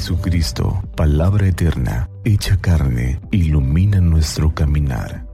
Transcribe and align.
Jesucristo, 0.00 0.82
palabra 0.96 1.46
eterna, 1.46 2.08
hecha 2.24 2.56
carne, 2.58 3.20
ilumina 3.32 4.00
nuestro 4.00 4.54
caminar. 4.54 5.26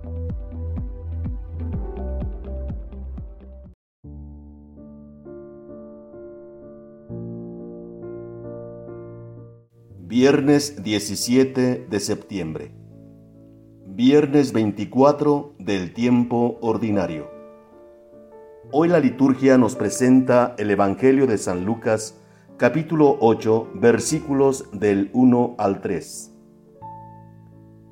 Viernes 10.01 10.83
17 10.83 11.87
de 11.89 12.01
septiembre. 12.01 12.73
Viernes 13.87 14.53
24 14.53 15.55
del 15.61 15.95
tiempo 15.95 16.59
ordinario. 16.61 17.31
Hoy 18.73 18.89
la 18.89 18.99
liturgia 18.99 19.59
nos 19.59 19.77
presenta 19.77 20.57
el 20.59 20.73
Evangelio 20.73 21.29
de 21.29 21.39
San 21.39 21.65
Lucas, 21.65 22.17
capítulo 22.57 23.19
8, 23.21 23.73
versículos 23.75 24.71
del 24.73 25.11
1 25.13 25.57
al 25.59 25.83
3. 25.83 26.33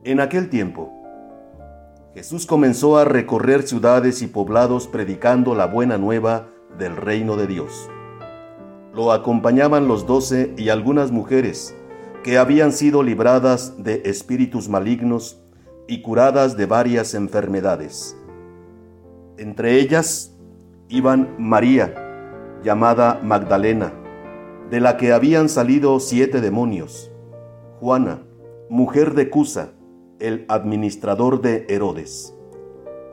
En 0.04 0.20
aquel 0.20 0.48
tiempo, 0.48 0.90
Jesús 2.14 2.46
comenzó 2.46 2.96
a 2.96 3.04
recorrer 3.04 3.64
ciudades 3.64 4.22
y 4.22 4.26
poblados 4.26 4.86
predicando 4.86 5.54
la 5.54 5.66
buena 5.66 5.98
nueva 5.98 6.48
del 6.78 6.96
reino 6.96 7.36
de 7.36 7.46
Dios. 7.46 7.90
Lo 8.94 9.12
acompañaban 9.12 9.86
los 9.86 10.06
doce 10.06 10.54
y 10.56 10.70
algunas 10.70 11.10
mujeres 11.10 11.76
que 12.22 12.38
habían 12.38 12.72
sido 12.72 13.02
libradas 13.02 13.84
de 13.84 14.00
espíritus 14.06 14.70
malignos 14.70 15.42
y 15.86 16.00
curadas 16.00 16.56
de 16.56 16.64
varias 16.64 17.12
enfermedades. 17.12 18.16
Entre 19.36 19.78
ellas 19.78 20.34
iban 20.88 21.34
María, 21.38 21.92
llamada 22.62 23.20
Magdalena, 23.22 23.92
de 24.74 24.80
la 24.80 24.96
que 24.96 25.12
habían 25.12 25.48
salido 25.48 26.00
siete 26.00 26.40
demonios, 26.40 27.12
Juana, 27.78 28.24
mujer 28.68 29.14
de 29.14 29.30
Cusa, 29.30 29.70
el 30.18 30.44
administrador 30.48 31.40
de 31.40 31.64
Herodes, 31.68 32.34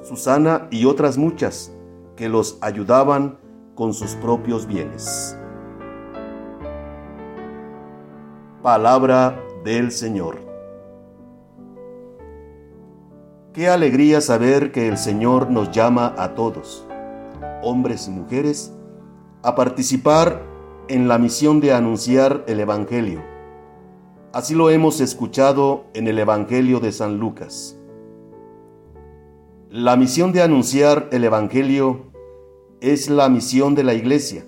Susana 0.02 0.68
y 0.72 0.86
otras 0.86 1.20
muchas 1.20 1.72
que 2.16 2.30
los 2.30 2.58
ayudaban 2.62 3.38
con 3.76 3.94
sus 3.94 4.16
propios 4.16 4.66
bienes. 4.66 5.38
Palabra 8.64 9.40
del 9.64 9.92
Señor. 9.92 10.40
Qué 13.53 13.70
alegría 13.70 14.20
saber 14.20 14.72
que 14.72 14.88
el 14.88 14.98
Señor 14.98 15.52
nos 15.52 15.70
llama 15.70 16.16
a 16.18 16.34
todos, 16.34 16.88
hombres 17.62 18.08
y 18.08 18.09
mujeres, 18.09 18.73
a 19.44 19.53
participar 19.53 20.50
en 20.94 21.08
la 21.08 21.17
misión 21.17 21.59
de 21.59 21.73
anunciar 21.73 22.44
el 22.47 22.59
Evangelio. 22.59 23.23
Así 24.34 24.56
lo 24.56 24.70
hemos 24.70 25.02
escuchado 25.02 25.86
en 25.94 26.08
el 26.08 26.20
Evangelio 26.20 26.80
de 26.80 26.92
San 26.92 27.17
Lucas. 27.17 27.78
La 29.69 29.95
misión 29.95 30.31
de 30.31 30.42
anunciar 30.42 31.09
el 31.12 31.23
Evangelio 31.23 32.12
es 32.81 33.09
la 33.09 33.30
misión 33.30 33.75
de 33.75 33.84
la 33.84 33.94
Iglesia 33.94 34.45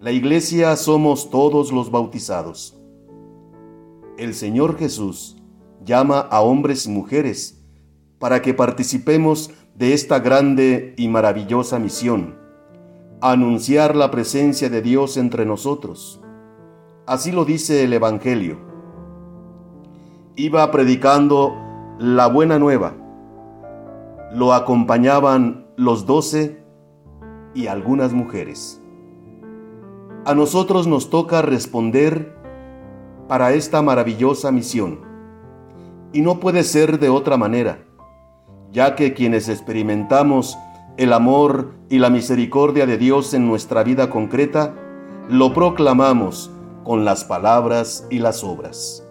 la 0.00 0.12
iglesia 0.12 0.74
somos 0.76 1.28
todos 1.28 1.72
los 1.72 1.90
bautizados. 1.90 2.80
El 4.16 4.32
Señor 4.32 4.78
Jesús 4.78 5.36
llama 5.84 6.20
a 6.20 6.40
hombres 6.40 6.86
y 6.86 6.88
mujeres 6.88 7.62
para 8.18 8.40
que 8.40 8.54
participemos 8.54 9.50
de 9.74 9.92
esta 9.92 10.18
grande 10.20 10.94
y 10.96 11.08
maravillosa 11.08 11.78
misión, 11.78 12.34
anunciar 13.20 13.96
la 13.96 14.10
presencia 14.10 14.70
de 14.70 14.80
Dios 14.80 15.16
entre 15.16 15.44
nosotros. 15.44 16.20
Así 17.06 17.32
lo 17.32 17.44
dice 17.44 17.84
el 17.84 17.92
Evangelio. 17.92 18.58
Iba 20.36 20.70
predicando 20.70 21.54
la 21.98 22.28
buena 22.28 22.58
nueva. 22.58 22.94
Lo 24.32 24.54
acompañaban 24.54 25.66
los 25.76 26.06
doce 26.06 26.64
y 27.54 27.66
algunas 27.66 28.12
mujeres. 28.12 28.80
A 30.24 30.34
nosotros 30.34 30.86
nos 30.86 31.10
toca 31.10 31.42
responder 31.42 32.36
para 33.28 33.52
esta 33.52 33.82
maravillosa 33.82 34.50
misión. 34.50 35.00
Y 36.12 36.22
no 36.22 36.40
puede 36.40 36.64
ser 36.64 36.98
de 36.98 37.10
otra 37.10 37.36
manera, 37.36 37.84
ya 38.72 38.96
que 38.96 39.12
quienes 39.12 39.48
experimentamos 39.48 40.56
el 40.96 41.12
amor 41.12 41.79
y 41.90 41.98
la 41.98 42.08
misericordia 42.08 42.86
de 42.86 42.96
Dios 42.96 43.34
en 43.34 43.46
nuestra 43.46 43.82
vida 43.82 44.08
concreta, 44.08 44.74
lo 45.28 45.52
proclamamos 45.52 46.50
con 46.82 47.04
las 47.04 47.24
palabras 47.24 48.06
y 48.08 48.20
las 48.20 48.42
obras. 48.42 49.06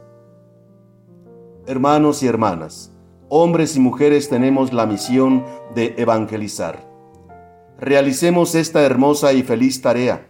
Hermanos 1.67 2.23
y 2.23 2.27
hermanas, 2.27 2.91
hombres 3.27 3.75
y 3.75 3.79
mujeres 3.79 4.29
tenemos 4.29 4.73
la 4.73 4.87
misión 4.87 5.45
de 5.75 5.93
evangelizar. 5.99 6.89
Realicemos 7.77 8.55
esta 8.55 8.81
hermosa 8.81 9.33
y 9.33 9.43
feliz 9.43 9.81
tarea 9.83 10.25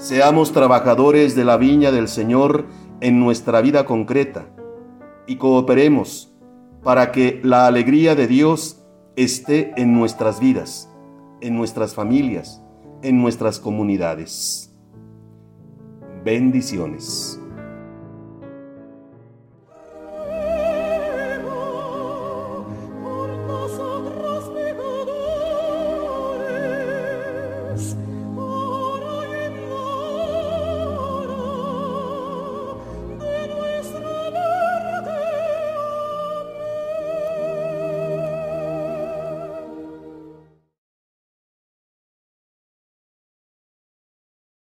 Seamos 0.00 0.52
trabajadores 0.52 1.34
de 1.34 1.44
la 1.44 1.58
viña 1.58 1.92
del 1.92 2.08
Señor 2.08 2.64
en 3.02 3.20
nuestra 3.20 3.60
vida 3.60 3.84
concreta 3.84 4.46
y 5.26 5.36
cooperemos 5.36 6.34
para 6.82 7.12
que 7.12 7.38
la 7.44 7.66
alegría 7.66 8.14
de 8.14 8.26
Dios 8.26 8.82
esté 9.16 9.74
en 9.76 9.92
nuestras 9.92 10.40
vidas, 10.40 10.89
en 11.40 11.56
nuestras 11.56 11.94
familias, 11.94 12.62
en 13.02 13.20
nuestras 13.20 13.58
comunidades. 13.58 14.74
Bendiciones. 16.24 17.39